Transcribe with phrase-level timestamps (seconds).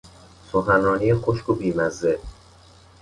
[0.51, 2.19] سخنرانی خشک و بیمزه